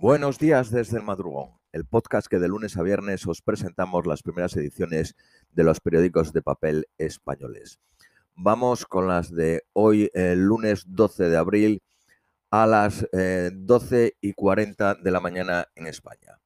[0.00, 4.22] Buenos días desde el madrugón, el podcast que de lunes a viernes os presentamos las
[4.22, 5.16] primeras ediciones
[5.50, 7.80] de los periódicos de papel españoles.
[8.36, 11.82] Vamos con las de hoy, el lunes 12 de abril,
[12.52, 16.38] a las 12 eh, y 40 de la mañana en España.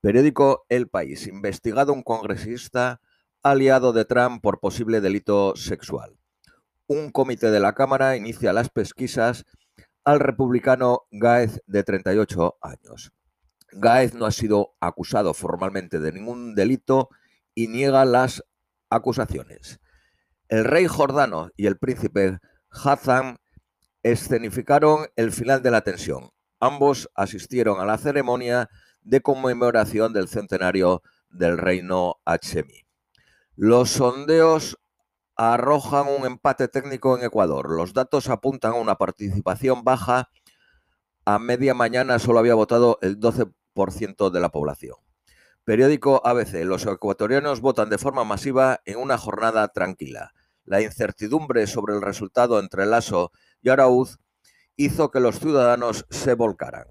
[0.00, 1.26] Periódico El País.
[1.26, 3.02] Investigado un congresista
[3.42, 6.16] aliado de Trump por posible delito sexual.
[6.86, 9.44] Un comité de la Cámara inicia las pesquisas
[10.04, 13.12] al republicano Gaez de 38 años.
[13.72, 17.08] Gaez no ha sido acusado formalmente de ningún delito
[17.54, 18.44] y niega las
[18.90, 19.80] acusaciones.
[20.48, 22.38] El rey Jordano y el príncipe
[22.70, 23.38] Hassan
[24.02, 26.30] escenificaron el final de la tensión.
[26.60, 28.68] Ambos asistieron a la ceremonia
[29.02, 32.86] de conmemoración del centenario del reino Hachemi.
[33.56, 34.78] Los sondeos
[35.36, 37.70] arrojan un empate técnico en Ecuador.
[37.70, 40.30] Los datos apuntan a una participación baja.
[41.24, 44.96] A media mañana solo había votado el 12% de la población.
[45.64, 46.64] Periódico ABC.
[46.64, 50.34] Los ecuatorianos votan de forma masiva en una jornada tranquila.
[50.64, 53.32] La incertidumbre sobre el resultado entre Lasso
[53.62, 54.18] y Arauz
[54.76, 56.86] hizo que los ciudadanos se volcaran.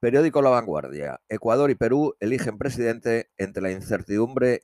[0.00, 1.20] Periódico La Vanguardia.
[1.28, 4.62] Ecuador y Perú eligen presidente entre la incertidumbre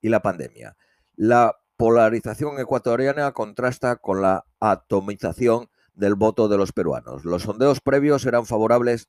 [0.00, 0.76] y la pandemia.
[1.14, 7.24] La polarización ecuatoriana contrasta con la atomización del voto de los peruanos.
[7.24, 9.08] Los sondeos previos eran favorables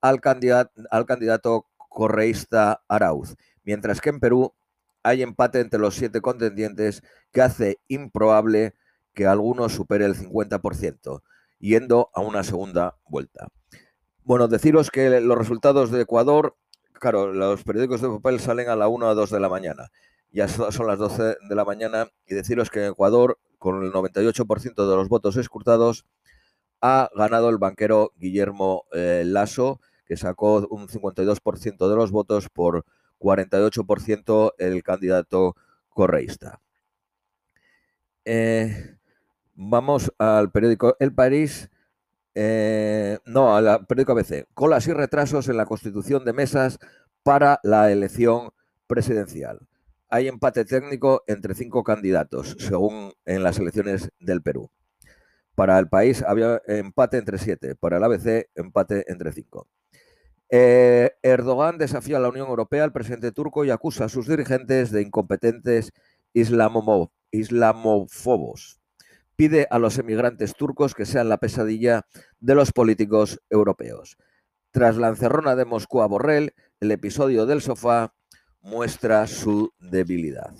[0.00, 4.52] al candidato, correísta Arauz, mientras que en Perú
[5.04, 8.74] hay empate entre los siete contendientes que hace improbable
[9.14, 11.22] que alguno supere el 50%,
[11.60, 13.46] yendo a una segunda vuelta.
[14.24, 16.56] Bueno, deciros que los resultados de Ecuador,
[16.92, 19.92] claro, los periódicos de papel salen a la 1 o 2 de la mañana
[20.32, 24.88] ya son las 12 de la mañana y deciros que en Ecuador, con el 98%
[24.88, 26.06] de los votos escrutados,
[26.80, 32.84] ha ganado el banquero Guillermo eh, Lasso, que sacó un 52% de los votos por
[33.18, 35.56] 48% el candidato
[35.90, 36.60] correísta.
[38.24, 38.96] Eh,
[39.54, 41.70] vamos al periódico El País.
[42.34, 44.46] Eh, no, al periódico ABC.
[44.54, 46.78] Colas y retrasos en la constitución de mesas
[47.22, 48.50] para la elección
[48.86, 49.68] presidencial
[50.10, 54.70] hay empate técnico entre cinco candidatos, según en las elecciones del Perú.
[55.54, 59.68] Para el país había empate entre siete, para el ABC empate entre cinco.
[60.48, 64.90] Eh, Erdogan desafía a la Unión Europea al presidente turco y acusa a sus dirigentes
[64.90, 65.92] de incompetentes
[66.32, 68.80] islamofobos.
[69.36, 72.06] Pide a los emigrantes turcos que sean la pesadilla
[72.40, 74.16] de los políticos europeos.
[74.72, 78.12] Tras la encerrona de Moscú a Borrell, el episodio del sofá
[78.60, 80.54] muestra su debilidad.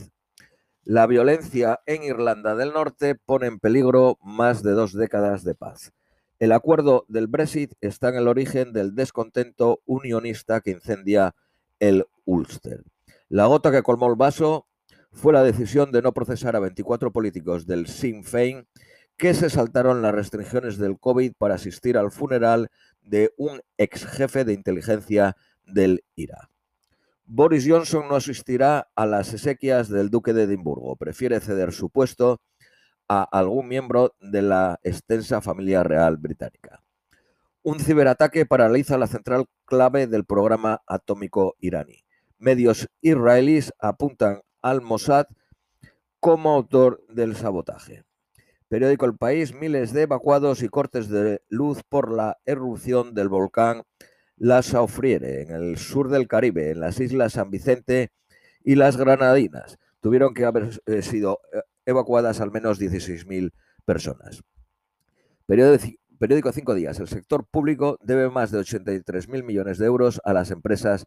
[0.84, 5.92] La violencia en Irlanda del Norte pone en peligro más de dos décadas de paz.
[6.38, 11.34] El acuerdo del Brexit está en el origen del descontento unionista que incendia
[11.78, 12.82] el Ulster.
[13.28, 14.66] La gota que colmó el vaso
[15.12, 18.66] fue la decisión de no procesar a 24 políticos del Sinn Féin
[19.16, 22.70] que se saltaron las restricciones del COVID para asistir al funeral
[23.02, 26.49] de un ex jefe de inteligencia del IRA.
[27.32, 30.96] Boris Johnson no asistirá a las exequias del duque de Edimburgo.
[30.96, 32.40] Prefiere ceder su puesto
[33.08, 36.82] a algún miembro de la extensa familia real británica.
[37.62, 42.04] Un ciberataque paraliza la central clave del programa atómico iraní.
[42.36, 45.26] Medios israelíes apuntan al Mossad
[46.18, 48.02] como autor del sabotaje.
[48.66, 53.84] Periódico El País, miles de evacuados y cortes de luz por la erupción del volcán
[54.40, 58.10] la Saufriere, en el sur del Caribe, en las islas San Vicente
[58.64, 59.78] y las Granadinas.
[60.00, 63.52] Tuvieron que haber eh, sido eh, evacuadas al menos 16.000
[63.84, 64.42] personas.
[65.46, 66.98] Periódico Cinco Días.
[67.00, 71.04] El sector público debe más de 83.000 millones de euros a las empresas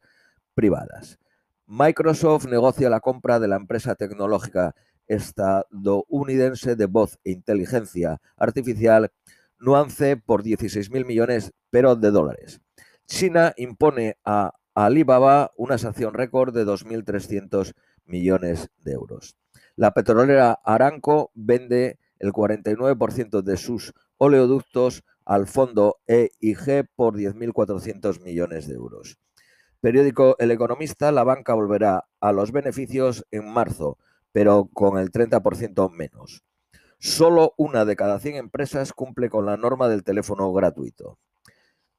[0.53, 1.17] privadas.
[1.65, 4.75] Microsoft negocia la compra de la empresa tecnológica
[5.07, 9.11] estadounidense de voz e inteligencia artificial
[9.57, 12.61] Nuance por 16.000 millones, pero de dólares.
[13.05, 17.73] China impone a Alibaba una sanción récord de 2.300
[18.05, 19.35] millones de euros.
[19.75, 28.67] La petrolera Aranco vende el 49% de sus oleoductos al fondo EIG por 10.400 millones
[28.67, 29.17] de euros.
[29.79, 33.97] Periódico El Economista, la banca volverá a los beneficios en marzo,
[34.31, 36.43] pero con el 30% menos.
[36.99, 41.17] Solo una de cada 100 empresas cumple con la norma del teléfono gratuito.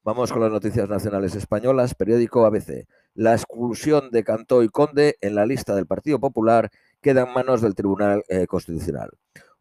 [0.04, 1.94] Vamos con las noticias nacionales españolas.
[1.94, 2.86] Periódico ABC.
[3.14, 6.70] La exclusión de Cantó y Conde en la lista del Partido Popular
[7.00, 9.08] queda en manos del Tribunal eh, Constitucional.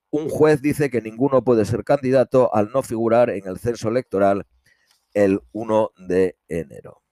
[0.09, 4.45] Un juez dice que ninguno puede ser candidato al no figurar en el censo electoral
[5.13, 7.03] el 1 de enero.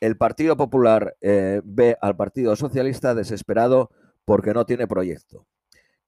[0.00, 3.90] El Partido Popular eh, ve al Partido Socialista desesperado
[4.24, 5.46] porque no tiene proyecto.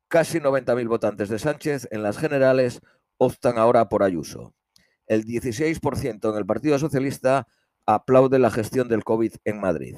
[0.09, 2.81] Casi 90.000 votantes de Sánchez en las generales
[3.19, 4.55] optan ahora por Ayuso.
[5.09, 7.49] El 16% en el Partido Socialista
[7.87, 9.97] aplaude la gestión del COVID en Madrid.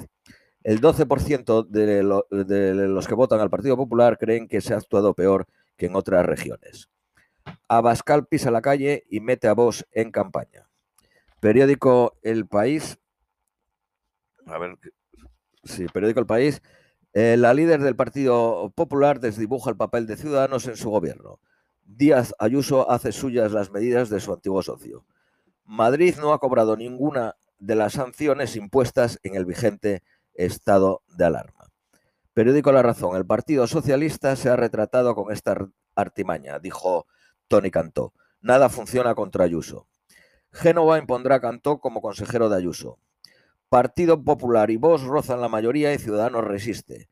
[0.62, 5.14] El 12% de, de, los que votan al Partido Popular creen que se ha actuado
[5.14, 5.46] peor
[5.76, 6.88] que en otras regiones.
[7.66, 10.68] Abascal pisa la calle y mete a Vox en campaña.
[11.40, 12.98] Periódico El País.
[14.46, 14.76] A ver,
[15.64, 16.62] sí, periódico El País.
[17.12, 21.40] Eh, la líder del Partido Popular desdibuja el papel de Ciudadanos en su gobierno.
[21.96, 25.04] Díaz Ayuso hace suyas las medidas de su antiguo socio.
[25.64, 30.04] Madrid no ha cobrado ninguna de las sanciones impuestas en el vigente
[30.34, 31.72] estado de alarma.
[32.32, 33.16] Periódico La Razón.
[33.16, 37.06] El Partido Socialista se ha retratado con esta artimaña, dijo
[37.48, 38.14] Tony Cantó.
[38.40, 39.88] Nada funciona contra Ayuso.
[40.52, 42.98] Génova impondrá Cantó como consejero de Ayuso.
[43.68, 47.08] Partido Popular y Vox rozan la mayoría y Ciudadanos resiste,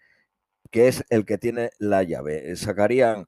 [0.71, 2.55] que es el que tiene la llave.
[2.57, 3.27] Sacarían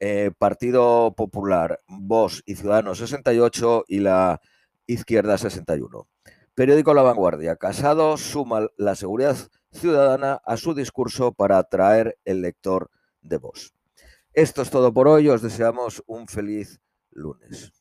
[0.00, 4.40] eh, Partido Popular, Vox y Ciudadanos 68 y la
[4.86, 6.08] izquierda 61.
[6.54, 7.56] Periódico La Vanguardia.
[7.56, 9.36] Casado suma la seguridad
[9.72, 13.72] ciudadana a su discurso para atraer el lector de Vox.
[14.32, 15.28] Esto es todo por hoy.
[15.28, 16.80] Os deseamos un feliz
[17.10, 17.79] lunes.